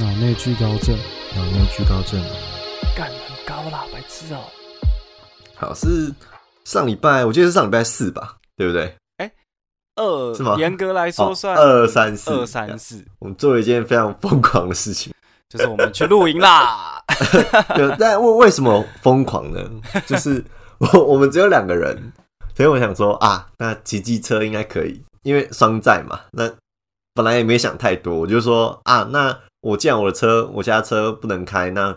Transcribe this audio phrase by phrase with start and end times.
[0.00, 0.96] 脑内聚高症，
[1.34, 2.22] 脑内聚高症。
[2.96, 4.38] 干很高啦，白痴哦、
[5.56, 6.14] 好，是
[6.64, 8.94] 上礼拜，我记得是上礼拜四吧，对不对？
[9.96, 15.12] 二是吗严格来说哦算二三四二三四，我们做了一件非常疯狂的事情。
[15.48, 17.02] 就是我们去露营啦。
[17.74, 19.60] 对，但为为什么疯狂呢？
[20.06, 20.44] 就是
[20.78, 22.12] 我我们只有两个人，
[22.54, 26.20] 所以我想说啊，那骑机车应该可以，因为双载嘛。
[26.30, 26.48] 那
[27.12, 31.96] 本来也没想太多，我就说啊，那我既然我的车我家车不能开，那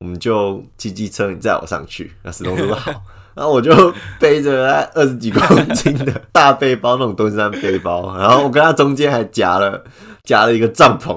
[0.00, 2.12] 我们就骑机车，你载我上去。
[2.22, 2.92] 那史东说好。
[3.34, 3.72] 然后我就
[4.20, 5.40] 背着二十几公
[5.74, 9.82] 斤的大背包，那种登山背包，然后我跟他中间还夹了
[10.24, 11.16] 夹了一个帐篷，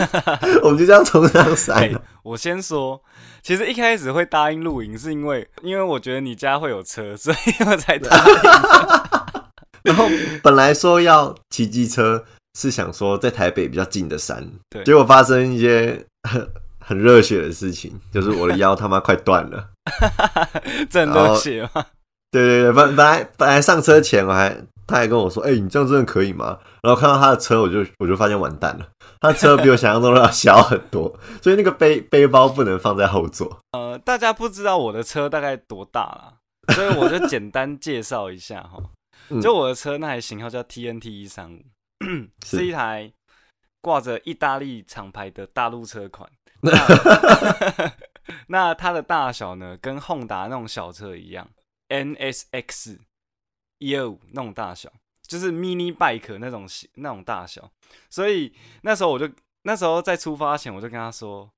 [0.62, 1.90] 我们就这样冲上山。
[2.22, 3.00] 我先说，
[3.42, 8.34] 其实一开始会答应露营，是因为因为我觉得你家会有车，所以我才答应。
[9.82, 10.04] 然后
[10.42, 12.22] 本来说要骑机车，
[12.56, 16.48] 是想说在台北比较近的山，对结果发生一些很
[16.80, 19.68] 很热血的事情，就是我的腰他妈快断了。
[20.88, 21.84] 这很热血吗？
[22.30, 26.58] 对对对，本本来本来上车前我还他还跟我说，哎、你这样真的可以吗？
[26.82, 28.88] 然后看到他的车，我就我就发现完蛋了，
[29.20, 33.58] 他的车比我想象中的要小很多，所以那个背背包不能放在后座。
[33.72, 36.32] 呃，大家不知道我的车大概多大啦，
[36.74, 38.78] 所以我就简单介绍一下哈。
[39.28, 41.58] 嗯就我的车那台型号叫 TNT 一三五，
[42.44, 43.12] 是是一台
[43.80, 46.30] 挂着意大利厂牌的大陆车款。
[46.62, 46.72] 那
[48.48, 51.48] 那它的大小呢，跟 Honda 那种小车一样
[51.88, 52.98] ，NSX
[53.78, 54.90] 一二五那种大小，
[55.22, 57.70] 就是 mini bike 那种那种大小。
[58.10, 59.30] 所以那时候我就
[59.62, 61.48] 那时候在出发前我就跟他说，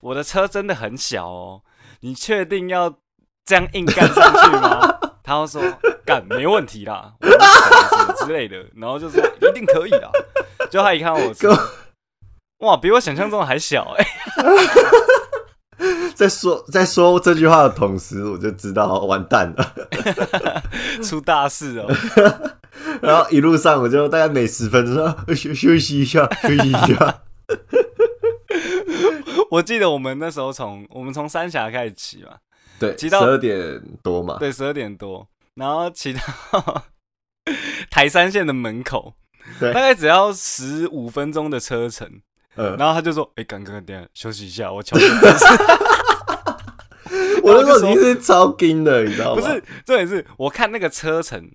[0.00, 1.62] 我的车真的很小哦，
[2.00, 2.98] 你确定要
[3.44, 4.80] 这样硬干上去吗？
[5.22, 5.62] 他就说
[6.10, 10.10] 干没问题啦，什么之类的，然后就说一定可以啦。
[10.68, 11.56] 就他一看我车，
[12.58, 14.04] 哇，比我想象中的还小哎、
[16.16, 19.74] 在说在说这句话的同时，我就知道完蛋了。
[21.04, 21.86] 出大事哦、
[23.00, 27.22] 然后一路上我就大概每十分钟休休息一下，休息一下。
[29.52, 32.30] 我记得我们那时候从我们从三峡开始骑嘛，
[32.78, 34.36] 对，骑到十二点多嘛。
[34.38, 35.26] 对，十二点多，
[35.60, 36.20] 然后骑到
[37.90, 39.14] 台山线的门口，
[39.60, 42.08] 对大概只要十五分钟的车程，
[42.56, 45.44] 嗯，然后他就说：“哎、刚刚下休息一下，我瞧你姿势。
[47.42, 49.42] 我那时候已经是超惊的，你知道吗？
[49.42, 51.50] 不是，重点是我看那个车程，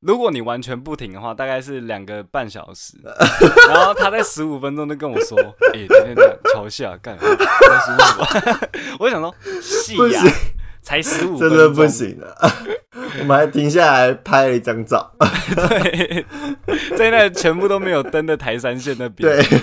[0.00, 2.96] 如果你完全不停的话，大概是两个半小时。
[3.68, 5.38] 然后他在十五分钟就跟我说
[5.74, 8.60] ：“哎、等等等，瞧一下，干，才十五啊。”
[8.98, 10.22] 我就想说，戏呀、
[10.80, 11.86] 才十五，真的不。
[11.86, 12.34] 行了。
[13.20, 15.12] 我们还停下来拍了一张照。
[15.54, 16.24] 对，
[16.96, 19.28] 在那全部都没有灯的台山线那边。
[19.28, 19.60] 对，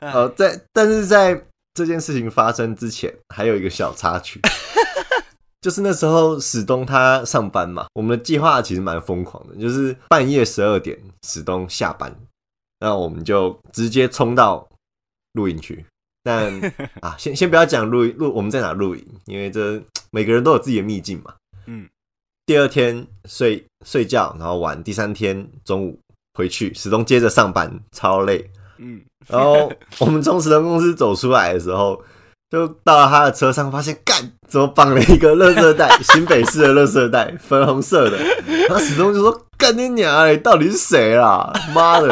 [0.00, 1.44] 呃，在但是在
[1.74, 4.40] 这件事情发生之前，还有一个小插曲，
[5.60, 12.14] 就是那时候史东他上班嘛，我们的计划其实蛮疯狂的，就是半夜十二点史东下班，
[12.80, 14.68] 那我们就直接冲到
[15.32, 15.84] 露营区。
[16.24, 16.52] 但
[17.00, 21.34] 啊，先先不要讲露营露我们在哪露营，因为这每个人都有自己的秘境嘛。
[22.48, 25.98] 嗯，第二天睡睡觉，然后玩，第三天中午
[26.34, 28.50] 回去，始终接着上班，超累。
[28.78, 32.02] 嗯，然后我们从石头公司走出来的时候，
[32.50, 34.16] 就到了他的车上，发现干
[34.48, 38.16] 怎么绑了一个垃圾袋， 新北市的垃圾袋，粉红色的。
[38.68, 41.52] 然后始终就说：“干你娘嘞，到底是谁啦？
[41.74, 42.08] 妈的！”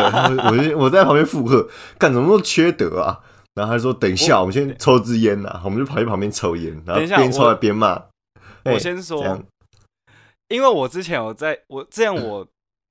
[0.51, 1.67] 我就我在旁边附和
[1.99, 3.19] ：“干怎么那么缺德啊？”
[3.55, 7.95] 然后他就说：“等一下，我们先抽支烟呐。”我们就跑去旁边抽烟，然后边抽还边骂。
[8.65, 9.23] 我哎先说
[10.49, 12.47] 因为我之前有在我这样我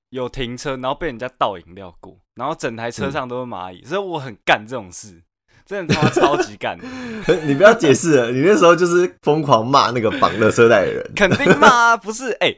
[0.10, 5.24] 有停车，然后被人家倒饮料过，然后整台车上都是蚂蚁，所以我很干这种事，
[5.66, 6.78] 真的他妈超级干，
[7.48, 11.12] 你不要解释了，你那时候就是疯狂骂那个绑垃圾袋的人。
[11.16, 12.56] 肯定骂啊，不是哎、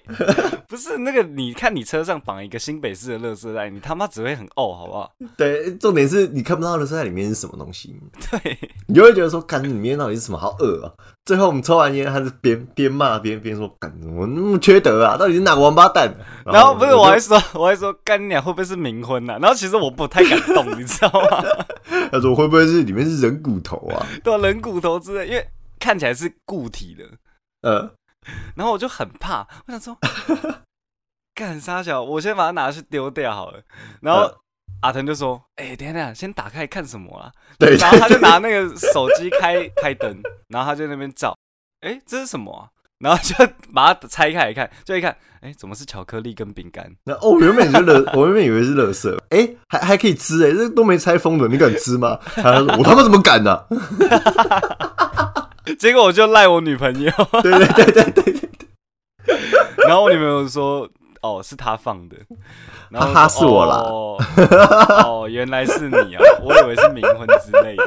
[0.67, 5.09] 不是那个，你看你车上绑一个新北市的乐色袋，你他妈只会很哦，好不好？
[5.37, 7.95] 对，重点是你看不到垃圾袋里面是什么东西。
[8.29, 8.57] 对，
[8.87, 10.37] 你就会觉得说，干里面到底是什么？
[10.37, 10.91] 好恶啊！
[11.25, 15.15] 最后我们抽完烟，他是边边骂边边说，干怎么那么缺德啊？
[15.17, 16.13] 到底是哪个王八蛋？
[16.45, 21.43] 然后不是我还说我还说干你娘会不会是冥婚呐、然后其实我不太敢动，你知道吗？
[22.11, 24.05] 他说会不会是里面是人骨头啊？
[24.23, 25.49] 对啊，人骨头之类，因为
[25.79, 27.05] 看起来是固体的，
[27.61, 27.93] 呃，
[28.55, 29.97] 然后我就很怕，我想说，
[31.33, 33.61] 干啥小，我先把它拿去丢掉好了。
[34.01, 34.35] 然后、嗯
[34.81, 41.35] 阿腾就说：“哎、等等下，先打开看什么啊？”对，然后他就拿那个手机开开灯，然后他就在那边照。
[41.79, 42.69] 哎、这是什么啊？
[42.99, 43.35] 然后就
[43.73, 46.91] 把它拆开来看，就一看，哎，怎么是巧克力跟饼干？
[47.03, 52.17] 那哦，原本就乐， 我原本以为是乐色，哎，还还可以吃，哎，这都没拆封的，你敢吃吗？
[52.35, 53.65] 他说我他妈怎么敢呢？
[55.77, 57.11] 结果我就赖我女朋友，
[57.43, 58.49] 对对对对对对，
[59.87, 60.89] 然后我女朋友说。
[61.33, 62.15] 哦，是他放的，
[62.89, 63.75] 然后他是我啦。
[65.05, 67.83] 哦，原来是你啊，我以为是冥婚之类的。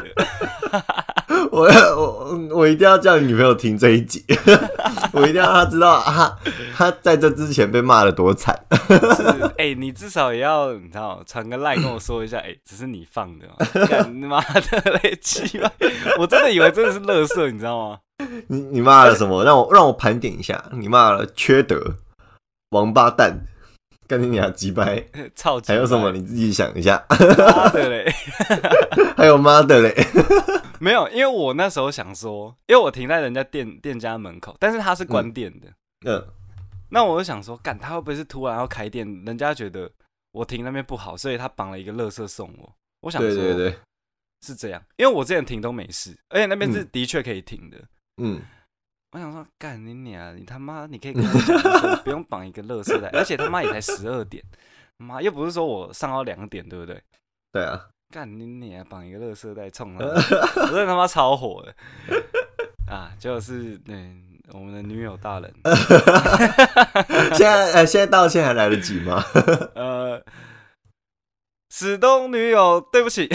[1.51, 1.67] 我
[1.97, 4.25] 我我一定要叫你女朋友听这一集，
[5.13, 6.37] 我一定要让她知道啊，
[6.77, 8.55] 她在这之前被骂的多惨。
[9.59, 13.47] 哎，你至少也要你知道传个赖跟我说一下，哎，只是你放的，
[13.87, 15.71] 干妈的嘞，鸡巴！
[16.19, 17.99] 我真的以为真的是乐色，你知道吗？
[18.49, 19.43] 你你骂了什么？
[19.45, 21.95] 让我让我盘点一下，你骂了缺德。
[22.71, 23.47] 王八蛋，
[24.07, 25.61] 跟你俩鸡掰， 操！
[25.67, 26.11] 还有什么？
[26.13, 27.05] 你自己想一下。
[27.09, 28.13] 妈的嘞！
[29.17, 29.95] 还有妈的嘞！
[30.81, 35.69] 没有，因为我那时候想说，因为我停在人家店店家门口，但是他是关店的。
[36.07, 36.27] 嗯。
[36.93, 39.07] 那我就想说，干他会不会是突然要开店？
[39.25, 39.91] 人家觉得
[40.33, 42.73] 我停那边不好，所以他绑了一个乐色送我。
[43.01, 43.79] 我想说，对对对，
[44.47, 44.83] 是这样。
[44.97, 47.79] 因为我之前停都没事，而且那边是的确可以停的。
[48.23, 48.41] 嗯。
[49.13, 50.37] 我想说，干你娘！
[50.37, 54.43] 你他妈，你可以跟我讲，不用绑一个乐色袋，而且他妈也才十二点，
[54.99, 57.03] 妈又不是说我上到两点，对不对？
[57.53, 61.75] 对啊，干你娘，绑一个乐色袋冲了， 我真的他妈超火的
[62.93, 63.11] 啊！
[63.19, 64.15] 就是对
[64.53, 65.53] 我们的女友大人，
[67.35, 69.21] 现在呃，现在道歉还来得及吗？
[69.75, 70.23] 呃，
[71.69, 73.29] 史东女友，对不起，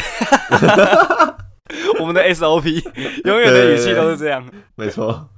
[2.00, 2.82] 我们的 SOP
[3.26, 5.30] 永远的语气都是这样，没错。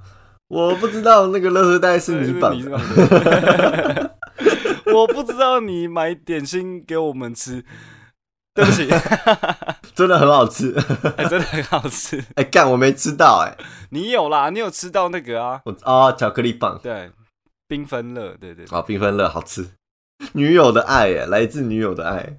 [0.48, 4.16] 我不知道那个乐色袋是你绑的，
[4.94, 7.62] 我不知道你买点心给我们吃，
[8.54, 8.88] 对不起，
[9.94, 10.72] 真的很好吃，
[11.28, 12.24] 真的很好吃。
[12.36, 13.54] 哎，干，我没吃到，哎，
[13.90, 15.60] 你有啦，你有吃到那个啊？
[15.66, 17.10] 我啊，巧克力棒，对，
[17.68, 19.68] 缤纷乐，对对，啊，缤纷乐好吃。
[20.32, 22.38] 女友的爱，哎，来自女友的爱。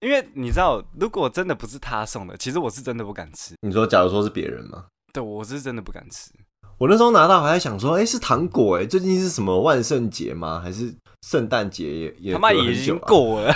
[0.00, 3.54] 因为你知道，如果真的不是他送的，其实我是真的不敢吃。
[3.62, 4.84] 你说，假如说是别人吗？
[5.12, 6.30] 对，我是真的不敢吃。
[6.80, 10.58] 我那时候拿到还在想说，哎，是糖果哎，最近是什么万圣节吗？
[10.64, 10.90] 还是
[11.28, 13.52] 圣诞节也也他妈已经过了，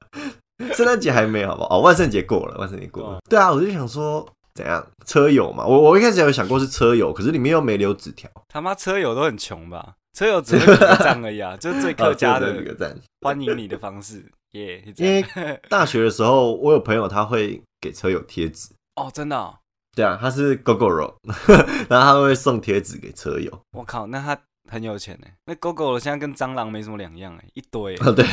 [0.76, 1.78] 圣诞节还没好不好？
[1.78, 3.18] 哦，万圣节过了，万圣节过了。
[3.30, 8.28] 对啊，我就想说怎样车友嘛，我我一开始有想过是车友，可是里面又没留纸条。
[8.46, 9.94] 他妈车友都很穷吧？
[10.12, 14.22] 车友只会个赞而已啊， 就是最客家的一个赞，欢迎你的方式
[14.52, 14.84] 耶。
[14.96, 15.24] 因为
[15.70, 19.54] 大学的时候，我有朋友他会给车友贴纸哦，真的。
[19.98, 21.12] 对啊，他是 GoGo
[21.90, 23.50] 然后他会送贴纸给车友。
[23.72, 24.40] 我靠，那他
[24.70, 25.26] 很有钱呢。
[25.44, 27.96] 那 GoGo 现在跟蟑螂没什么两样哎，一堆。
[27.96, 28.24] 哦，对，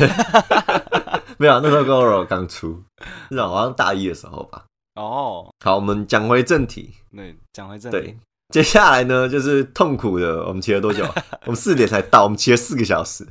[1.39, 2.83] 没有，那时候 GoGo 刚出，
[3.31, 4.65] 是好像大一的时候吧。
[4.93, 6.93] 哦，好，我们讲回正题。
[7.11, 7.97] 对，讲回正题。
[7.97, 8.17] 对，
[8.53, 10.45] 接下来呢，就是痛苦的。
[10.45, 11.03] 我们骑了多久？
[11.45, 13.25] 我们四点才到，我们骑了四个小时。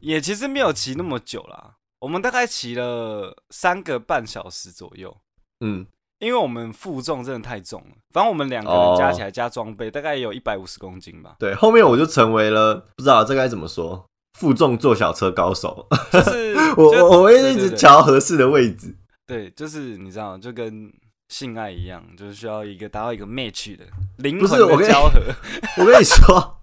[0.00, 5.16] 也其实没有骑那么久啦，我们大概骑了三个半小时左右。
[5.64, 5.86] 嗯。
[6.20, 11.34] 因为我们负重真的太重了，反正我们两个人加起来加装备，大概有一百五十公斤吧。
[11.38, 14.04] 对，后面我就成为了不知道这该怎么说，
[14.38, 15.86] 负重坐小车高手。
[16.12, 18.94] 就是 我我会一直调合适的位置。
[19.26, 20.92] 对，就是你知道，就跟
[21.28, 23.84] 性爱一样，就是需要一个达到一个 match 的
[24.18, 25.20] 灵魂的交合。
[25.82, 26.59] 我跟你说。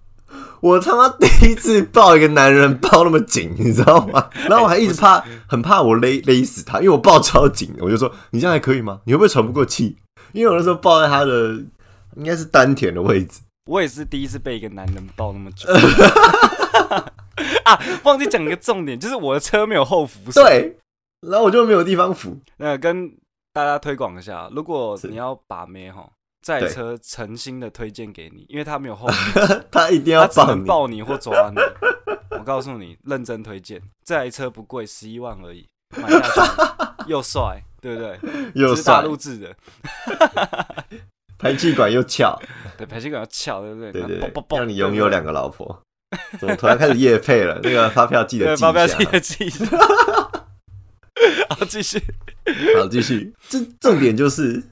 [0.61, 4.29] 我他妈第一次抱一个男人抱那么紧，你知道吗？
[4.49, 7.73] 然后我还一直怕，很怕我勒勒死他，因为我抱超紧。
[7.79, 9.01] 我就说：“你这样还可以吗？
[9.05, 9.97] 你会不会喘不过气？”
[10.33, 11.63] 因为我那时候抱在他的
[12.15, 13.41] 应该是丹田的位置。
[13.69, 15.69] 我也是第一次被一个男人抱那么久。
[17.63, 20.41] 啊，忘记讲一个重点，就是我的车没有后扶手。
[20.43, 20.77] 对，
[21.21, 22.37] 然后我就没有地方扶。
[22.57, 23.11] 那跟
[23.53, 26.09] 大家推广一下，如果你要把妹哈。
[26.47, 31.59] 赛车诚心的推荐给你，因为他没有后面， 他一定要他只能抱你或抓你。
[32.29, 36.29] 我告诉你，认真推荐，这台车不贵，十一万而已，买下去
[37.11, 38.17] 又帅，对不对？
[38.53, 39.53] 又帅，大陆制的，
[41.37, 42.41] 排气管又翘，
[42.77, 43.91] 对，排气管又翘，对不对？
[43.91, 45.83] 对对，让你拥有两个老婆。
[46.39, 47.59] 怎么突然开始夜配了？
[47.61, 49.49] 那个发票记得记发票记得记。
[51.49, 52.01] 好，继续，
[52.79, 53.33] 好，继续。
[53.49, 54.63] 这重点就是。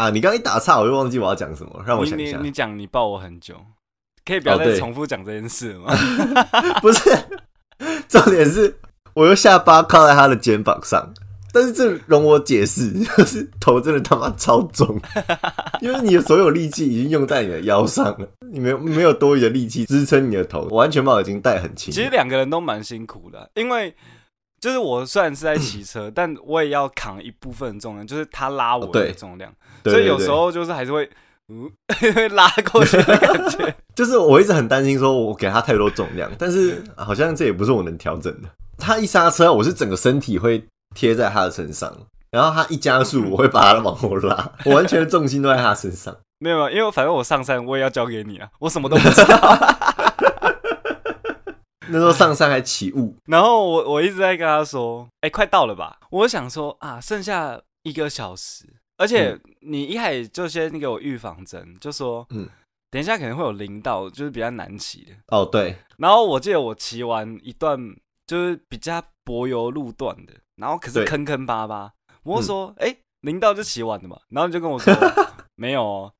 [0.00, 0.08] 啊！
[0.08, 2.38] 你刚一打岔，我就忘记我要讲什么，让我想一下。
[2.40, 3.54] 你讲你抱我很久，
[4.24, 5.94] 可以不要再重复讲这件事吗？
[6.80, 7.10] 不是，
[8.08, 8.78] 重点是
[9.12, 11.12] 我用下巴靠在他的肩膀上，
[11.52, 14.98] 但是这容我解释， 就是头真的他妈超重，
[15.82, 21.92] 因为你的所有力气已经用在你的腰上了，你没有没有多余的力气支撑你的头，完全把已经戴很轻。
[21.92, 23.94] 其实两个人都蛮辛苦的，因为。
[24.60, 29.50] 就是我虽然是在骑车， 但我也要扛一部分重量，就是他拉我的重量，
[29.84, 31.08] 所以有时候就是还是会
[31.48, 31.70] 嗯，
[32.14, 33.74] 会拉过去的感觉。
[33.96, 38.48] 就是我一直很担心，说我给他太多重量，但是好像这也不是我能调整的。
[38.78, 40.64] 他一刹车，我是整个身体会
[40.94, 41.92] 贴在他的身上，
[42.30, 46.14] 然后他一加速， 我会把他往后拉，我完全的重心都在他身上。
[46.38, 49.58] 没有，因为反正我上山我也要交给你啊，我什么都不知道。
[51.90, 55.98] 那时候上山还起雾，然后我我一直在跟他说，哎，快到了吧？
[56.10, 58.64] 我想说啊，剩下一个小时，
[58.96, 62.48] 而且你一开始就先给我预防针，就说，嗯，
[62.90, 65.12] 等一下可能会有林道，就是比较难骑的。
[65.28, 65.76] 哦，对。
[65.98, 67.78] 然后我记得我骑完一段
[68.26, 71.92] 就是比较柏油路段的，然后可是坑坑巴巴，
[72.22, 74.18] 我说，哎，林道就骑完了嘛？
[74.28, 74.94] 然后你就跟我说，
[75.56, 76.12] 没有哦，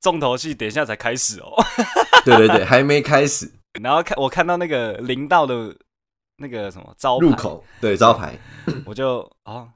[0.00, 1.52] 重头戏等一下才开始哦。
[2.24, 3.50] 对对对，还没开始。
[3.82, 5.74] 然后看我看到那个林道的
[6.38, 8.34] 那个什么招入口，对招牌，
[8.84, 9.68] 我就哦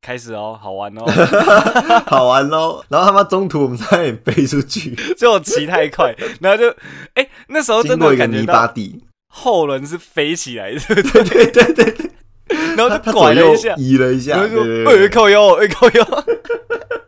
[0.00, 1.04] 开始哦，好玩哦
[2.06, 2.84] 好玩哦。
[2.88, 6.68] 然后他妈中途我们差点飞出去，就我骑太快， 然后就
[7.14, 8.72] 哎那时候真的感觉到
[9.28, 12.10] 后轮是飞起来的，对对对对对。
[12.76, 16.24] 然后就拐了一下，移了一下，然后说哎靠腰，哎靠腰，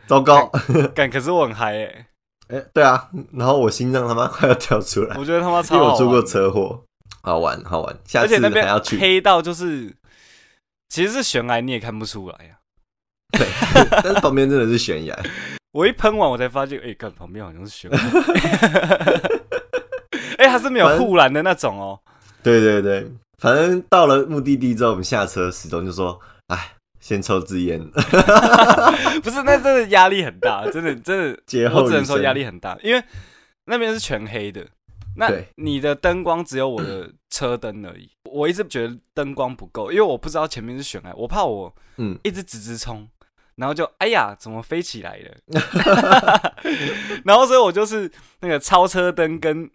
[0.06, 0.50] 糟糕，
[0.94, 2.06] 感可是我很嗨哎。
[2.48, 6.80] 哎，对啊，然后我心脏他妈快要跳出来，我觉得他妈超好我出过车祸，
[7.22, 8.98] 好玩好玩，下次还要去。
[8.98, 9.92] 黑到就是，
[10.88, 12.56] 其实是悬崖，你也看不出来呀。
[13.36, 13.46] 对，
[13.90, 15.18] 但是旁边真的是悬崖。
[15.72, 17.98] 我一喷完，我才发现，哎，看旁边好像是悬崖。
[20.38, 21.98] 哎，它是没有护栏的那种哦。
[22.42, 26.75] 对对对，反正到了目的地之后，我们下车，始终就说，哎。
[27.06, 27.78] 先抽支烟，
[29.22, 33.00] 不是，那真的压力很大，真 的真的，我只能说压力很大，因为
[33.66, 34.66] 那边是全黑的，
[35.14, 38.10] 那你的灯光只有我的车灯而已。
[38.24, 42.18] 我一直觉得灯光不够，因为我不知道前面是悬崖，我怕我嗯。
[42.24, 43.08] 一直直直冲，
[43.54, 46.52] 然后就哎呀怎么飞起来了，
[47.24, 48.10] 然后所以我就是
[48.40, 49.70] 那个超车灯跟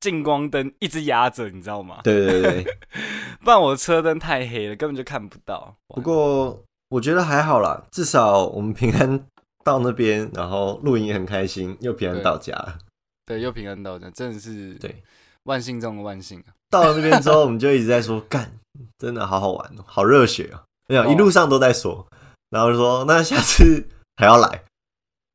[0.00, 2.00] 近光灯一直压着，你知道吗？
[2.04, 2.76] 对对对。
[3.42, 5.76] 不然我的车灯太黑了，根本就看不到。
[5.88, 9.24] 不过我觉得还好啦，至少我们平安
[9.64, 12.78] 到那边，然后露营也很开心，又平安到家了。
[13.24, 15.02] 对，又平安到家，真的是对
[15.44, 16.54] 万幸中的万幸啊！
[16.70, 18.52] 到了那边之后，我们就一直在说干，
[18.98, 20.62] 真的好好玩哦，好热血啊！
[20.88, 22.06] 没有，一路上都在说，
[22.50, 24.62] 然后说那下次还要来，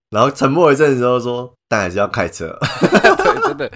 [0.09, 2.57] 然后沉默一阵子之后说，但还是要开车。
[3.17, 3.71] 对，真的。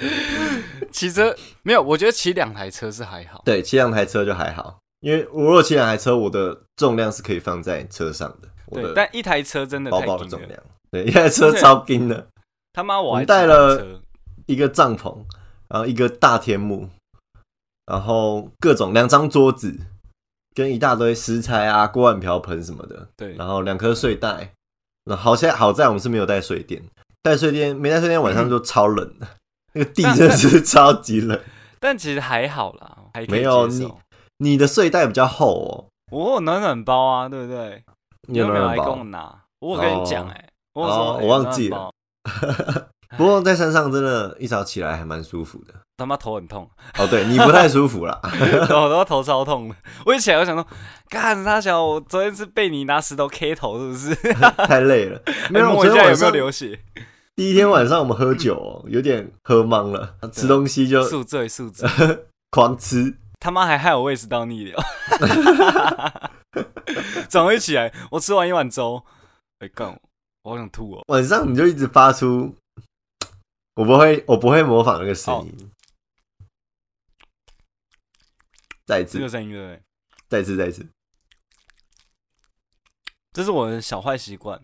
[0.96, 3.42] 骑车没有，我觉得骑两台车是还好。
[3.44, 8.48] 对，骑两台车就还好，因为我如果骑两台车，我的重量是可以放在车上的。
[8.72, 10.58] 对，但一台车真的包包的重量，
[10.90, 12.26] 对，一台车超冰的。
[12.72, 14.02] 他妈，我还带了
[14.46, 15.26] 一个帐篷，
[15.68, 16.88] 然后一个大天幕，
[17.86, 19.78] 然后各种两张桌子，
[20.56, 23.10] 跟一大堆食材啊、锅碗瓢盆什么的。
[23.18, 24.54] 对，然后两颗睡袋。
[25.04, 26.82] 那好在好在我们是没有带睡垫，
[27.22, 29.28] 带睡垫没带睡垫，晚上 就超冷的。
[29.76, 31.40] 那个地真的是 超级冷，
[31.80, 33.94] 但其实还好啦，还没有你
[34.38, 35.86] 你的睡袋比较厚哦。
[36.12, 37.84] 我有暖暖包啊，对不对？
[38.28, 39.44] 你有没有来跟我拿？
[39.60, 41.92] 我跟你讲，哎，我说我忘记了。
[43.18, 45.74] 不过在山上真的，一早起来还蛮舒服的。
[45.98, 49.76] 他妈头很痛哦，对你不太舒服啦， 我他妈头超痛的。
[50.06, 50.68] 我一起来，我想说，
[51.10, 54.34] 干他小，我昨天是被你拿石头 K 头，是不是？
[54.68, 56.80] 太累了，没有，我现在有没有流血？
[57.36, 61.86] 第一天晚上我们喝酒，有点喝懵了，吃东西就宿醉宿醉，
[62.50, 64.80] 狂吃，他妈还害我胃食道逆流。
[67.28, 69.04] 早上一起来，我吃完一碗粥，
[69.60, 70.00] 哎干，
[70.44, 71.04] 我好想吐哦。
[71.08, 72.56] 晚上你就一直发出，
[73.74, 75.72] 我不会，我不会模仿那个声音。
[78.86, 79.82] 再一次，这个声音对不对？
[80.30, 80.88] 再一次，再一次，
[83.34, 84.62] 这是我的小坏习惯。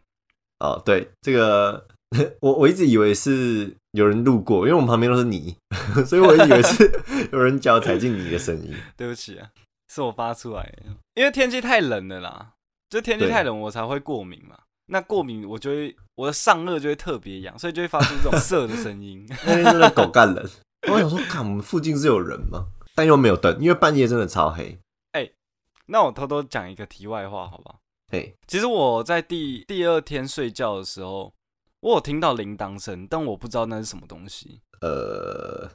[0.59, 1.85] 哦，对，这个。
[2.41, 5.55] 我我一直以为是有人路过，因为我们旁边都是泥，
[6.05, 8.73] 所以我以为是有人脚踩进泥的声音。
[8.97, 9.49] 对不起啊，
[9.87, 10.73] 是我发出来，
[11.15, 12.51] 因为天气太冷了啦，
[12.89, 14.57] 就天气太冷我才会过敏嘛。
[14.87, 19.25] 那过敏我就会我的上颚就会特别痒，所以就会发出这种涩的声音。
[19.45, 20.45] 那天真的狗干冷，
[20.91, 22.67] 我想说，看我们附近是有人吗？
[22.93, 24.77] 但又没有灯，因为半夜真的超黑。
[25.13, 25.29] 哎，
[25.85, 27.75] 那我偷偷讲一个题外话，好吧？
[28.11, 31.31] 嘿，其实我在第第二天睡觉的时候。
[31.81, 34.61] 我有听到铃铛声，但我不知道那是什么东西。
[34.81, 35.67] 呃，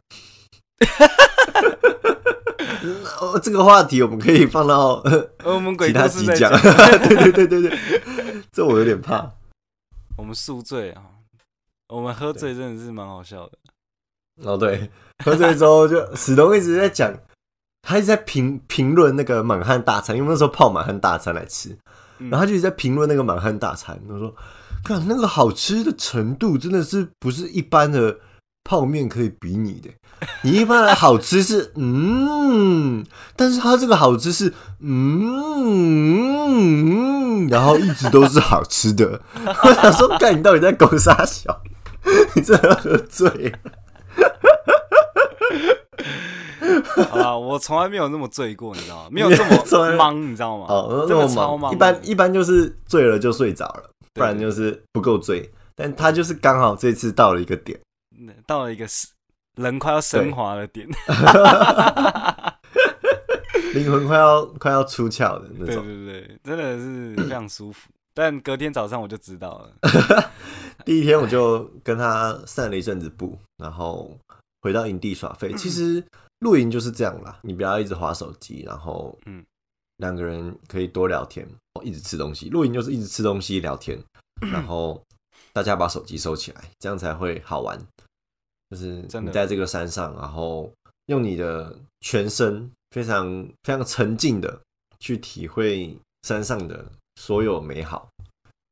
[3.20, 5.02] 哦这个话题我们可以放到
[5.44, 6.48] 我们其他集讲。
[7.08, 7.78] 对对对对对，
[8.52, 9.32] 这我有点怕。
[10.16, 11.02] 我们宿醉啊，
[11.88, 13.58] 我们喝醉真的是蛮好笑的。
[14.44, 14.88] 哦，对，
[15.24, 17.12] 喝醉之后就史东一直在讲，
[17.82, 21.76] 他一直在评评论那个满汉大餐，因为那时候泡满汉大餐来吃，
[22.18, 24.32] 然后他就一直在评论那个满汉大餐，他说。
[24.86, 28.18] 看那个好吃的程度，真的是不是一般的
[28.62, 29.90] 泡面可以比拟的。
[30.42, 35.08] 你一般的好吃是嗯，但是它这个好吃是嗯，
[37.48, 39.20] 然后一直都是好吃的。
[39.64, 41.60] 我想说，看你到底在狗傻小，
[42.34, 43.58] 你真的喝醉了。
[47.10, 49.08] 好啦，我从来没有那么醉过，你知道吗？
[49.10, 50.66] 没有这么 从来忙，你知道吗？
[50.68, 51.62] 哦，真的那么超忙。
[51.62, 55.48] 忙一般一般就是醉了就睡着了，不然就是不够醉。
[55.74, 57.78] 但他就是刚好这次到了一个点，
[58.18, 58.86] 嗯到了一个
[59.56, 60.88] 人快要升华的点
[63.74, 65.84] 灵魂快要快要出窍的那对种。
[65.84, 67.90] 对对，真的是非常舒服。
[68.14, 69.70] 但隔天早上我就知道了，
[70.86, 74.18] 第一天我就跟他散了一阵子步，然后
[74.62, 75.52] 回到营地耍废。
[75.52, 76.02] 其实
[76.38, 79.44] 露营就是这样啦，你不要一直划手机，然后嗯
[79.98, 81.46] 两个人可以多聊天，
[81.82, 82.48] 一直吃东西。
[82.50, 83.98] 露营就是一直吃东西聊天，
[84.52, 85.02] 然后
[85.52, 87.78] 大家把手机收起来，这样才会好玩。
[88.70, 90.70] 就是你在这个山上，然后
[91.06, 94.60] 用你的全身非常非常沉浸的
[94.98, 96.84] 去体会山上的
[97.14, 98.08] 所有美好。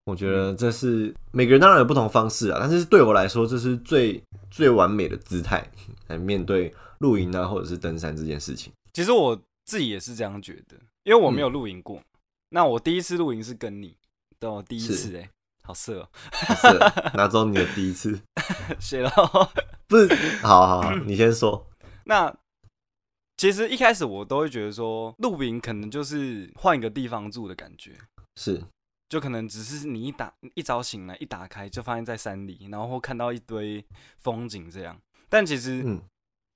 [0.07, 5.67] 我觉得这是每个人当然有不同方式啊，但是对我来说，这是最最完美的姿态
[6.09, 8.71] 来面对露营啊，或者是登山这件事情。
[8.93, 12.03] 其实我自己也是这样觉得，因为我没有露营过。
[12.49, 13.97] 那我第一次露营是跟你，
[14.39, 15.31] 对我第一次哎、
[15.63, 18.21] 好色哦、是拿走你的第一次，
[18.81, 19.11] 谢了。
[19.87, 20.15] 不是？
[20.43, 21.67] 好好好，你先说。
[22.05, 22.35] 那
[23.37, 27.99] 其实一开始我都会觉得说，露营可能就是换一个地方住的感觉，
[28.37, 28.63] 是
[29.09, 33.85] 就可能只是你一打一早醒来一打开就发现在山里，然后看到一堆
[34.19, 34.99] 风景这样。
[35.29, 36.03] 但其实嗯，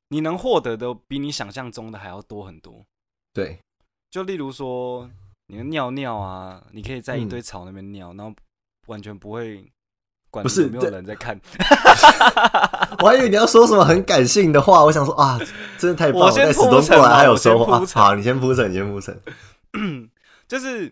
[0.09, 2.87] 你能获得的比你想象中的还要多很多。
[3.33, 3.59] 对，
[4.11, 5.09] 就例如说，
[5.49, 8.35] 你的尿尿啊，你可以在一嗯堆草那边尿，然后
[8.87, 9.71] 完全不会
[10.31, 11.39] 管不是有没有人在看。
[13.01, 15.39] 我还以为你要说什么很感性的话，我想说啊，
[15.79, 16.27] 真的太棒了！
[16.27, 17.87] 我先在史东铺来还有嘛我先收获啊铺。
[17.87, 19.21] 陈好，你先铺陈，你先铺陈。
[20.49, 20.91] 就是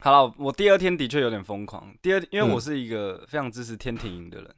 [0.00, 1.94] 好了，我第二天的确有点疯狂。
[2.02, 4.54] 第二，因为嗯我是一个非常支持天庭营的人，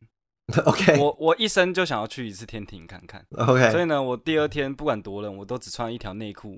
[0.64, 3.24] OK 我我一生就想要去一次天庭看看。
[3.37, 6.57] OK，所以呢，我第二天不管多冷，我都只穿一条内裤，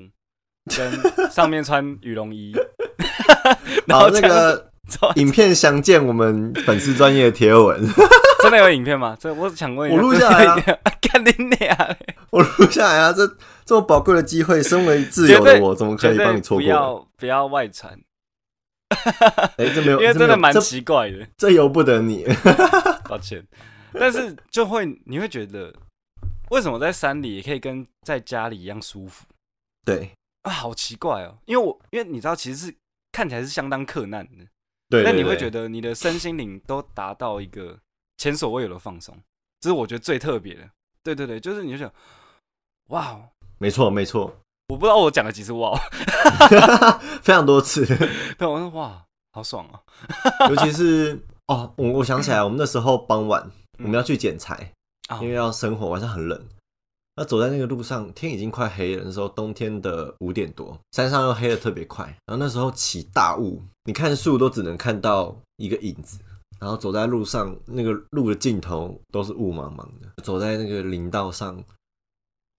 [0.67, 2.55] 跟上面穿羽绒衣。
[3.87, 4.71] 然后这个
[5.17, 7.81] 影片详见我们粉丝专业的贴文，
[8.43, 9.17] 真的有影片吗？
[9.19, 10.57] 这我想问一下，我录下来啊
[12.31, 13.13] 我录下来啊！
[13.13, 13.27] 这
[13.65, 16.69] 这么宝贵的机会，身为自由的我，怎么可以帮你错过不？
[16.69, 17.99] 要不要外传，
[19.57, 21.27] 哎，这没有，因为真的蛮奇怪的。
[21.37, 22.25] 这由不得你。
[23.09, 23.45] 抱歉，
[23.93, 25.73] 但是就会你会觉得，
[26.51, 29.25] 为什么在山里也可以跟在家里一样舒服
[29.85, 30.51] 对啊？
[30.51, 32.75] 好奇怪哦，因为我因为你知道，其实是
[33.13, 34.45] 看起来是相当困难的，
[34.89, 37.79] 对，但你会觉得你的身心灵都达到一个
[38.19, 39.17] 前所未有的放松，
[39.61, 40.69] 这是我觉得最特别的。
[41.03, 41.93] 对对对，就是你就想，
[42.89, 44.37] 哇哦，没错没错，
[44.69, 45.79] 我不知道我讲了几次哇哦，
[47.23, 47.87] 非常多次，
[48.37, 49.81] 对，我说哇，好爽哦，
[50.51, 53.43] 尤其是哦，我我想起来，我们那时候傍晚
[53.79, 53.89] 我嗯。
[53.89, 54.73] 们要去捡柴，
[55.09, 55.19] 啊。
[55.23, 56.47] 因为要生火，晚上很冷。
[57.17, 59.03] 那走在那个路上，天已经快黑了。
[59.05, 62.05] 那时候冬天的五点多，山上又黑的特别快。
[62.27, 66.19] 然后那时候起大雾，你看树都只能看到一个影子。
[66.61, 70.23] 然后走在路上，那个路的尽头都是雾茫茫的。
[70.23, 71.63] 走在那个林道上，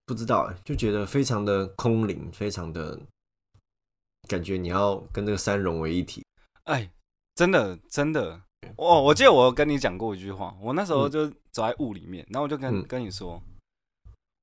[0.08, 3.00] 不知道哎，就觉得非常的空灵，非常的
[4.28, 6.24] 感觉你要跟这个山融为一体。
[6.64, 6.92] 哎，
[7.36, 8.42] 真的真的，
[8.76, 13.40] 哦，我记得我跟你讲过一句话，我那时候嗯就走在雾里面，然后我就跟、嗯跟你说，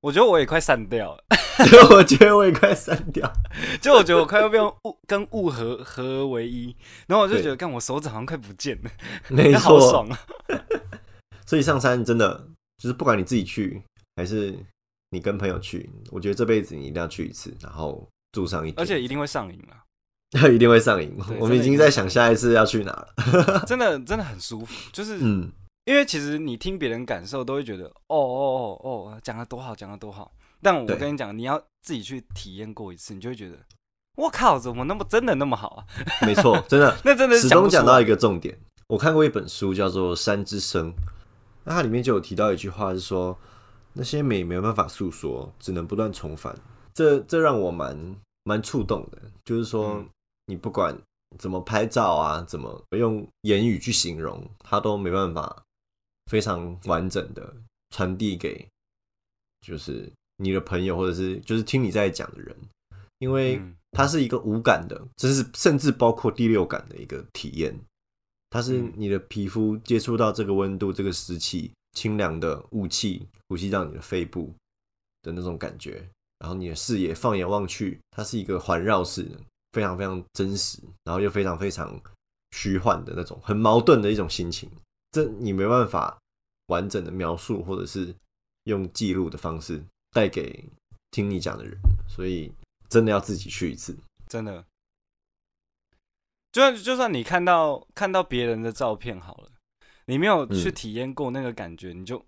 [0.00, 1.24] 我觉得我也快散掉了，
[1.90, 3.30] 我觉得我也快散掉。
[3.80, 4.74] 就我觉得我快要变物
[5.06, 6.74] 跟物合合而为一，
[7.06, 8.90] 然后我就对觉得，看我手指好像快不见了，
[9.28, 10.18] 没好，爽啊！
[11.46, 13.82] 所以上山真的就是不管你自己去
[14.16, 14.54] 还是
[15.10, 21.16] 你跟朋友去，我觉得这辈子你一定要去一次，然后住上一，而且一定会上瘾啊，一定会上瘾。
[21.40, 23.64] 我们已经在想下一次要去哪了。
[23.66, 25.50] 真的真的很舒服，就是、嗯，
[25.88, 33.56] 因为其实你听别人感受都会觉得，哦哦哦哦，讲的多好，讲的多好，但我跟你讲，你要自己去体验过一次，你就会觉得，
[34.16, 35.86] 我靠，怎么那么真的那么好啊？
[36.26, 36.94] 没错， 真的。
[37.02, 38.54] 那真的是始终讲到一个重点，
[38.88, 40.92] 我看过一本书叫做《山之声》，
[41.64, 43.34] 那它里面就有提到一句话，是说
[43.94, 46.54] 那些美没有办法诉说，只能不断重返。
[46.92, 50.08] 这这让我蛮蛮触动的，就是说嗯
[50.48, 50.94] 你不管
[51.38, 55.62] 怎么拍照啊，怎么用言语去形容，它都没办法
[56.28, 57.52] 非常完整的
[57.90, 58.68] 传递给
[59.66, 62.56] 就是你的朋友或者是就是听你在讲的人，
[63.18, 67.74] 因为嗯它是一个无感的，这是甚至包括第六感的一个体验。
[68.50, 74.54] 它是嗯你的皮肤接触到这个温度、这个湿气、清凉的雾气，呼吸到你的肺部
[75.22, 76.06] 的那种感觉，
[76.38, 79.38] 然后你的视野放眼望去，它是一个环绕式的，
[79.72, 82.00] 非常非常真实，然后又非常非常
[82.52, 84.70] 虚幻的那种，很矛盾的一种心情。
[85.10, 86.18] 这你没办法
[86.66, 88.14] 完整的描述，或者是
[88.64, 90.68] 用记录的方式带给
[91.10, 91.76] 听你讲的人，
[92.08, 92.52] 所以
[92.88, 93.96] 真的要自己去一次。
[94.26, 94.64] 真的，
[96.52, 99.50] 就算就算你看到看到别人的照片好了，
[100.06, 102.24] 你没有去嗯体验过那个感觉，你就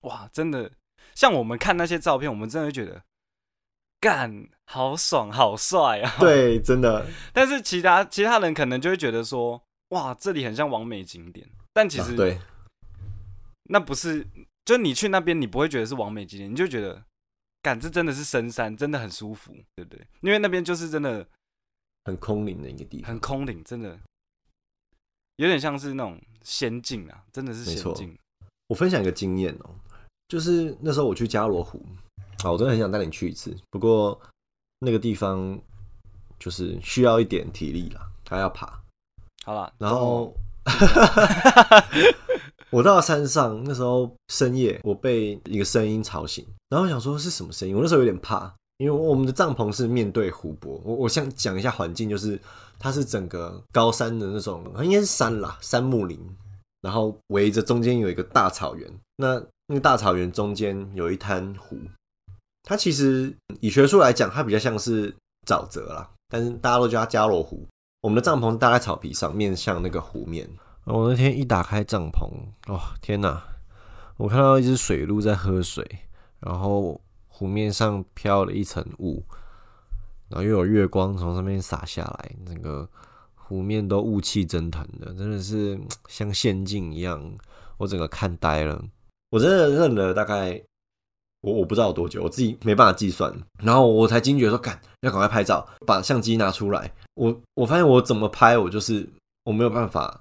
[0.00, 0.72] 哇，真的
[1.14, 3.04] 像我们看那些照片，我们真的会觉得
[4.00, 12.38] 干好爽好帅啊。，对，真的， 但是其他其他人可能就会觉得说，哇，这里很像完美景点，但其实啊对，
[13.64, 14.26] 那不是，
[14.64, 17.04] 就你去那边，你不会觉得是完美景点，你就觉得，
[17.60, 20.06] 感这真的是深山，真的很舒服，对不对？
[20.20, 21.26] 因为那边就是真的
[22.04, 23.18] 很空灵的一个地方很。
[23.18, 23.98] 空灵，真的
[25.36, 28.16] 有点像是那种仙境啊，真的是仙境。
[28.68, 29.70] 我分享一个经验哦、
[30.28, 31.84] 就是那时候我去加罗湖
[32.44, 34.18] 啊，我真的很想带你去一次，不过
[34.78, 35.60] 那个地方
[36.38, 38.80] 就是需要一点体力啦，还要爬。
[39.44, 40.34] 好了，然后
[42.70, 52.38] 我到山上，那时候深夜，我被一个声音吵醒，然后我想说是什么声音，我那时候有点怕，因为我们的帐篷是面对湖泊，我我想讲一下环境，就是
[52.78, 56.18] 它是整个高山的那种，应该是山啦，山木林，
[56.80, 61.78] 然后围着中间有一个大草原，那那个大草原中间有一滩湖，
[62.64, 65.14] 它其实以学术来讲，它比较像是
[65.46, 67.64] 沼泽啦，但是大家都叫它加罗湖。
[68.04, 70.46] 我们的帐篷搭在草皮上，面向那个湖面。
[70.84, 72.28] 我那天一打开帐篷，
[72.66, 73.42] 哦、天哪！
[74.18, 75.82] 我看到一只水鹿在喝水，
[76.40, 79.24] 然后湖面上飘了一层雾，
[80.28, 82.86] 然后又有月光从上面洒下来，整个
[83.36, 87.38] 湖面都雾气蒸腾的，真的是嗯像仙境一样，
[87.78, 88.84] 我整个看呆了。
[89.30, 90.62] 我真的认了大概
[91.44, 93.30] 我我不知道多久，我自己没办法计算，
[93.62, 96.90] 然后我才惊觉说，干要赶快拍照，把相机拿出来。
[97.16, 99.06] 我我发现我怎么拍，我就是
[99.44, 100.18] 我没有办法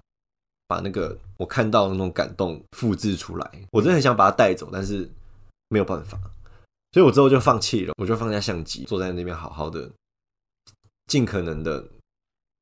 [0.68, 3.52] 把那个我看到的那种感动复制出来。
[3.72, 5.10] 我真的很想把它带走，但是
[5.70, 6.20] 没有办法，
[6.92, 9.90] 所以我之后就放弃了，我就放下相机，坐在那边好好的，
[11.08, 11.88] 尽可能的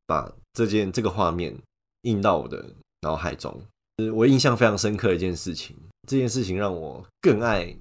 [0.05, 1.57] 把这件这个画面
[2.03, 2.63] 印到我的
[3.01, 3.59] 脑海中。
[3.97, 5.75] 是我印象非常深刻的一件事情，
[6.07, 7.75] 这件事情让我更爱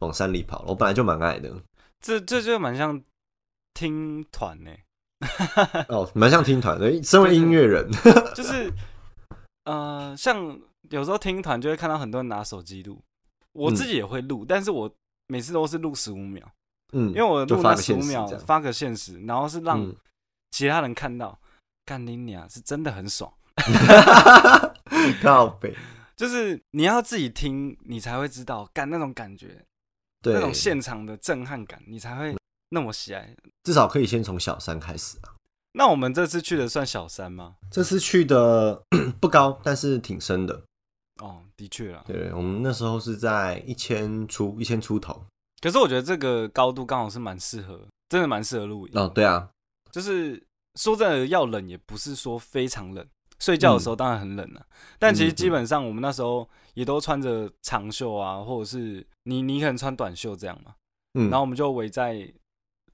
[0.00, 0.66] 往山里跑了。
[0.68, 1.50] 我本来就蛮爱的，
[2.00, 3.00] 这这就蛮像
[3.72, 4.70] 听团呢、
[5.88, 7.02] 哦，蛮像听团的。
[7.02, 7.88] 身为音乐人，
[8.34, 8.70] 就是
[9.64, 10.58] 呃，像
[10.90, 13.00] 有时候听团就会看到很多人拿手机录，
[13.52, 14.92] 我嗯自己也会录，但是我
[15.28, 16.44] 每次都是录十五秒，
[16.92, 19.94] 嗯，因为我录那十五秒发个现实，然后是让嗯
[20.50, 21.38] 其他人看到，
[21.84, 23.32] 干你娘是真的很爽。
[25.22, 25.74] 靠北，
[26.16, 29.64] 就是你要自己听，你才会知道干那种感觉，
[30.22, 32.36] 对，那种现场的震撼感，你才会
[32.70, 33.34] 那么喜爱。
[33.64, 35.34] 至少可以先从小山开始啊。
[35.72, 37.54] 那我们这次去的算小山吗？
[37.70, 38.82] 这次去的
[39.20, 40.62] 不高，但是挺深的。
[41.22, 42.02] 哦，的确啊。
[42.06, 45.24] 对，我们那时候是在一千出一千出头。
[45.60, 48.92] 可是我觉得这个高度刚好是蛮适合，真的蛮适合露营。
[48.98, 49.48] 哦，对啊，
[49.92, 50.42] 就是
[50.74, 53.06] 说真的，要冷也不是说非常冷，
[53.38, 54.66] 睡觉的时候当然很冷啊。
[54.98, 60.74] 但其实基本上我们那时候也都穿着长袖啊，或者是你你可能穿短袖这样嘛。
[61.14, 62.26] 嗯，然后我们就围在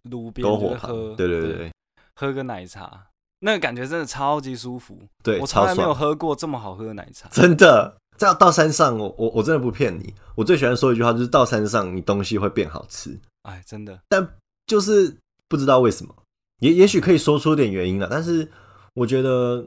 [0.03, 1.73] 路边，喝，，对对对对
[2.15, 3.09] 喝个奶茶，
[3.41, 4.99] 那个感觉真的超级舒服。
[5.23, 7.29] 对，我从来没有，喝过这么好喝的奶茶。
[7.31, 7.97] 真的。
[8.19, 14.27] 这样到山上，我我我真的不骗你，我最喜欢说一句话，就是到山上你东西会变好吃，哎，真的，但
[14.67, 15.15] 就是
[15.49, 16.15] 不知道为什么，
[16.61, 18.51] 也也许可以说出点原因了，但是
[18.95, 19.63] 我觉得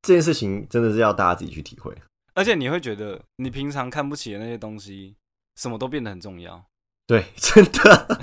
[0.00, 1.92] 这件事情真的是要大家自己去体会。
[2.34, 5.16] 而且你会觉得你平常看不起的那些东西，
[5.56, 6.64] 什么都变得很重要。
[7.06, 8.18] 对， 真的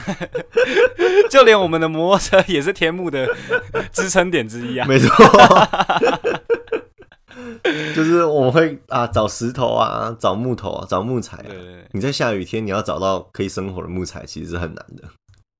[1.30, 3.28] 就连我们的摩托车也是天幕的
[3.92, 4.88] 支撑点之一啊。
[4.88, 5.10] 没错，
[7.94, 11.58] 就是我们会啊找石头啊，找木头啊，找木材啊对。
[11.58, 11.86] 对对。
[11.92, 15.04] 你在下雨天，你要找到可以生火的木材，其实是很难的。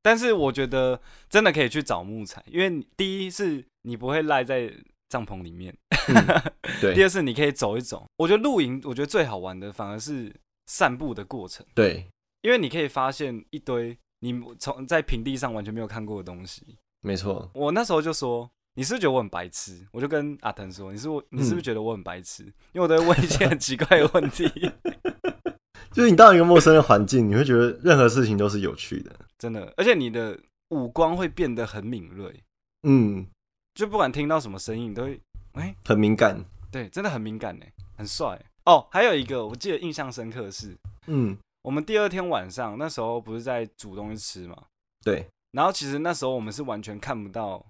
[0.02, 4.72] 但是我觉得真的可以去找木材，因为你第一是你不会赖在
[5.10, 5.76] 帐篷里面，
[6.80, 8.06] 第对二是你可以走一走。
[8.18, 10.34] 我觉得露营，我觉得最好玩的反而是
[10.68, 12.08] 散步的过程，对，
[12.42, 16.78] 因为你可以发现一堆你从在平地上完全没有看过的东西。
[17.02, 18.50] 没错，我那时候就说。
[18.76, 19.86] 你是不是觉得我很白痴？
[19.92, 22.44] 我就跟阿腾说：“你是我，你是不是嗯觉得我很白痴？
[22.72, 24.48] 因为我都会问一些很奇怪的问题。
[25.92, 29.14] 就是你到一个陌生的环境，你会觉得任何事情都是有趣的。
[29.38, 32.34] 真的，而且你的五官会变得很敏锐，
[32.84, 33.28] 嗯，
[33.80, 35.18] 就不管听到什么声音，你都会
[35.54, 36.44] 哎、很敏感。
[36.70, 37.66] 对，真的很敏感呢，
[37.96, 38.86] 很帅哦。
[38.92, 44.66] 还有一个我记得印象深刻的是，嗯，我们第二天晚上那时候不是在煮东西吃嘛，
[45.02, 47.66] 对然后其实那时候我们是完全看不到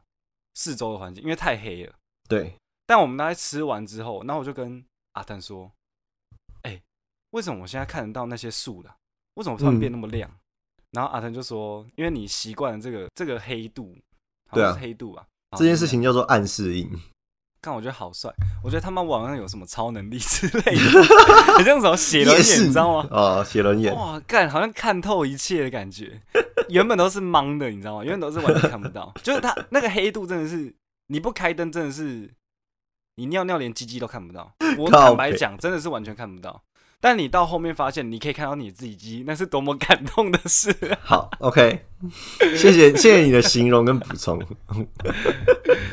[0.55, 1.93] 四周的环境，因为太黑了。
[2.27, 2.55] 对，
[2.87, 5.71] 但我们大概吃完之后，然后我就跟阿腾说
[6.65, 6.81] ：“哎、
[7.29, 8.95] 为什么我现在看得到那些树了？
[9.35, 10.27] 为什么突然变那么亮？”
[10.89, 13.95] 然后阿腾就说：“因为你习惯了这个这个黑度，
[14.49, 15.23] 好像是黑度吧。
[15.57, 16.89] 这件事情叫做暗示印。
[17.61, 18.33] 看我觉得好帅，
[18.63, 21.03] 我觉得他们网上有什么超能力之类的，
[21.57, 23.07] 很像什么写轮眼，你知道吗？
[23.11, 26.21] 哦，写轮眼，哇，干，好像看透一切的感觉。
[26.69, 28.03] 原本都是盲的，你知道吗？
[28.05, 30.73] 原本都是完全看不到，就是他那个黑度真的是，
[31.07, 32.33] 你不开灯真的是，
[33.15, 34.53] 你尿尿连鸡鸡都看不到。
[34.77, 36.63] 我坦白讲，真的是完全看不到。
[37.01, 40.97] 但你到后面发现，你可以看到你自己鸡，那是多么感动的事、啊！
[41.01, 41.85] 好，OK，
[42.57, 44.37] 谢谢谢谢你的形容跟补充。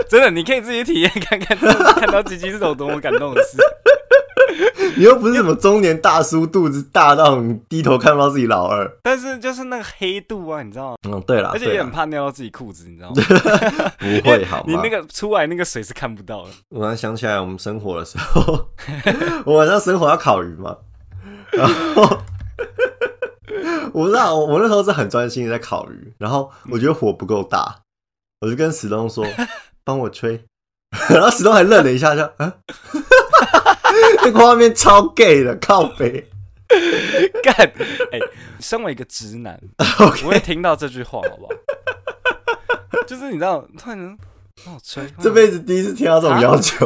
[0.09, 3.57] 真的，你可以自己体验看看，看到鸡鸡是种多么感动的事。
[4.97, 8.91] 你又不是什么中年大叔，肚子大到你低头看不到自己老二。
[9.03, 10.97] 但是就是那个黑度啊，你知道吗？
[11.05, 13.15] 嗯，对了，而且也很怕尿到自己裤子，你知道吗？
[13.99, 14.65] 不会好吗？
[14.67, 16.51] 你那个出来那个水是看不到的。
[16.71, 18.71] 我突然想起来，我们生活的时候，
[19.47, 20.75] 我晚上生活要烤鱼嘛，
[21.57, 22.19] 然后
[23.93, 27.81] 我不知道，我我那时候是很专心的在烤鱼，然后我觉得火不够大，
[28.41, 29.27] 我就跟史东说
[29.85, 30.45] 帮我吹，
[31.09, 32.53] 然后史东还愣了一下，就啊，
[34.25, 36.29] 那个画面超 gay 的，靠北。
[37.45, 37.55] 干，
[38.11, 38.19] 哎、
[38.59, 39.57] 身为一个直男，
[40.01, 41.53] 我会听到这句话，好不好？
[43.07, 44.19] 就是你知道，突然间
[44.65, 46.85] 帮我吹，这辈子第一次听到这种要求，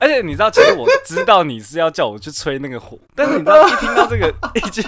[0.00, 4.82] 而且你知道，其实我知道你是要叫我去吹那个火，但是你知道，一听到这个 一句，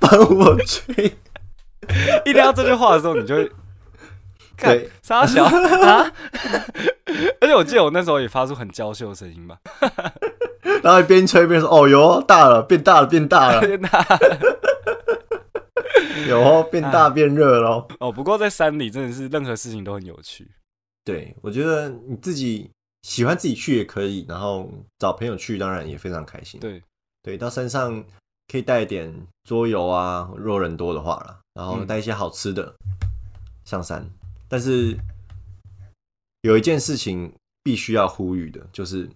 [0.00, 1.16] 帮我吹。
[2.24, 3.50] 一听到这句话的时候，你就会
[4.56, 6.12] 看对傻小 啊！
[7.40, 9.58] 而且我记得我那时候也发出很娇羞的声音吧，
[10.82, 13.88] 然后一边吹一边说：“哦哟，大了，变大了，变大了，天哪！
[16.28, 17.88] 有哦，变大变热喽。
[18.00, 20.46] 哦，不过在山里真的是任何事情都很有趣。
[21.04, 22.70] 对，我觉得你自己
[23.08, 26.60] 喜欢自己去也可以，然后找朋友去当然也非常开心。
[26.60, 26.82] 对，
[27.22, 28.04] 对，到山上
[28.48, 32.76] 可以带一点桌游啊，若人多的话啦，然后嗯带一些好吃的
[33.64, 34.06] 上山。
[34.46, 34.94] 但是
[36.42, 39.08] 有一件事情必须要呼吁的，就是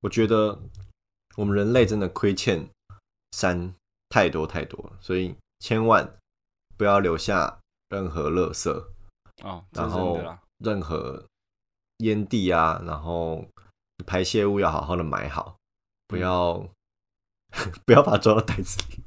[0.00, 0.56] 我觉得
[1.34, 2.64] 我们人类真的亏欠
[3.32, 3.74] 山
[4.10, 6.08] 太多太多了，所以千万
[6.76, 8.70] 不要留下任何垃圾。
[9.42, 10.20] 哦，然后。
[10.60, 11.24] 任何
[11.98, 13.44] 烟蒂啊，然后
[14.06, 15.56] 排泄物要好好的买好，
[16.06, 16.68] 不嗯要、
[17.86, 19.02] 不要把它装到袋子里。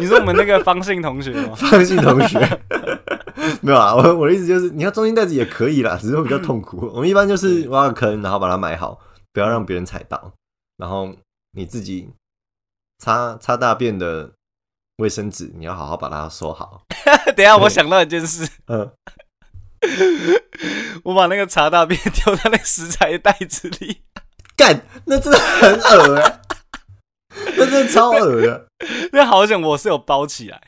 [0.00, 1.54] 你说我们那个方信同学吗？
[1.56, 2.38] 方信，同学，
[3.62, 6.90] 没有啊，我我的意思就是，你要装进袋子也可以啦，只是会比较痛苦。
[6.92, 9.00] 我们一般就是挖个坑，然后把它埋好，
[9.32, 10.32] 不要让别人踩到，
[10.76, 11.14] 然后
[11.52, 12.10] 你自己
[12.98, 14.32] 擦擦大便的
[14.98, 16.82] 卫生纸，你要好好把它收好。
[17.34, 18.90] 等一下，我想到一件事，嗯，
[21.04, 24.02] 我把那个茶大便丢在那个食材的袋子里，
[24.56, 26.40] 干，那真的很恶哎、
[27.56, 28.66] 那真的超恶的。
[29.12, 30.60] 那好险我是有包起来，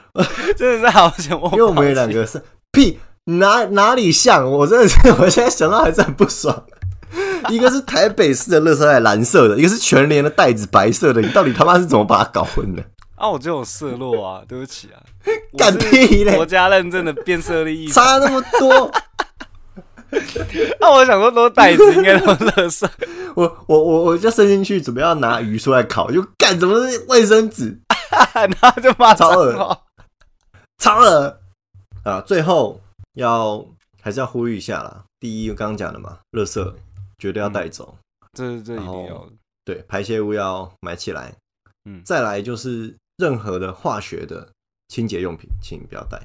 [0.56, 6.64] 真的是好险我因为我们有两个是屁哪哪里像，我真的是我现在想到还是很不爽。
[7.48, 12.82] 一个是台北市的垃圾袋蓝色的，一个是全联的袋子白色的，你到底他妈是怎么把它搞混的？
[13.16, 15.02] 啊，我就有色落啊， 对不起啊，
[15.52, 18.90] 我 干屁嘞国家认证的变色力差那么多，
[20.80, 22.88] 那 我想说都袋子应该都垃圾，
[23.34, 27.78] 我我我我就伸进去准备要拿鱼出来烤，就干怎么是卫生纸？
[28.34, 29.80] 然后就骂脏超恶话，
[30.78, 31.40] 超了
[32.04, 32.20] 啊！
[32.20, 32.80] 最后
[33.14, 33.64] 要
[34.02, 35.04] 还是要呼吁一下啦。
[35.18, 36.74] 第一，我刚刚讲的嘛，垃圾
[37.18, 37.96] 绝对要带走。
[38.36, 39.32] 这这一定要的，
[39.64, 41.32] 对，排泄物要埋起来。
[41.86, 44.48] 嗯再来就是任何的化学的
[44.88, 46.20] 清洁用品，请不要带，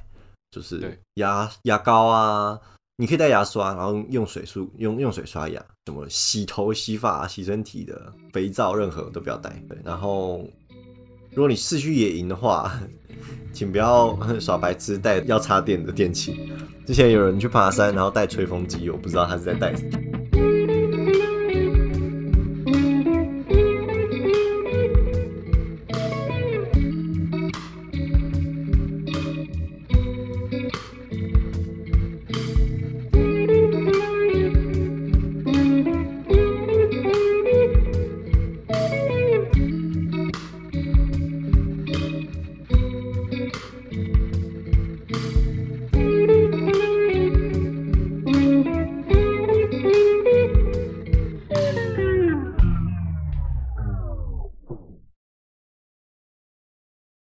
[0.52, 2.60] 就是牙牙膏啊，
[2.97, 9.49] 你可以带牙刷，然后用水漱用用水刷牙，什么洗头、洗发、洗身体的肥皂，任何都不要带。
[9.69, 10.47] 对，然后
[11.32, 12.80] 如果你是去野营的话，
[13.54, 16.52] 请不要 耍白痴带要插电的电器。
[16.86, 20.09] 之前有人去爬山，然后带吹风机，我不知道他是在带什么。